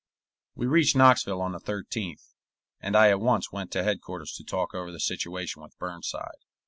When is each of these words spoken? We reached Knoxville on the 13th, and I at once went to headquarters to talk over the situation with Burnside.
We 0.55 0.65
reached 0.65 0.95
Knoxville 0.95 1.39
on 1.43 1.51
the 1.51 1.59
13th, 1.59 2.33
and 2.79 2.95
I 2.95 3.11
at 3.11 3.19
once 3.19 3.51
went 3.51 3.71
to 3.73 3.83
headquarters 3.83 4.33
to 4.33 4.43
talk 4.43 4.73
over 4.73 4.91
the 4.91 4.99
situation 4.99 5.61
with 5.61 5.77
Burnside. 5.77 6.41